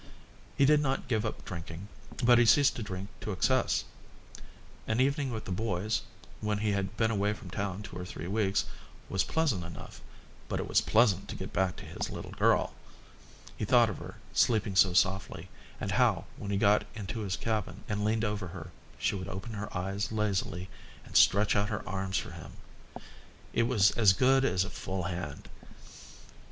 [0.57, 1.87] He did not give up drinking,
[2.23, 3.83] but he ceased to drink to excess.
[4.87, 6.01] An evening with the boys,
[6.39, 8.65] when he had been away from town two or three weeks,
[9.09, 10.01] was pleasant enough,
[10.49, 12.73] but it was pleasant too to get back to his little girl;
[13.55, 17.83] he thought of her, sleeping so softly, and how, when he got into his cabin
[17.87, 20.67] and leaned over her, she would open her eyes lazily
[21.05, 22.53] and stretch out her arms for him:
[23.53, 25.47] it was as good as a full hand.